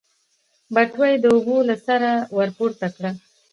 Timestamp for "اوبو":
1.33-1.57